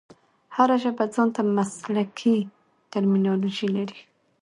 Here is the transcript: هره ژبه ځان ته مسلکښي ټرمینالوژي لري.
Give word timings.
هره 0.55 0.75
ژبه 0.83 1.05
ځان 1.15 1.29
ته 1.35 1.41
مسلکښي 1.55 2.37
ټرمینالوژي 2.91 3.67
لري. 3.75 3.99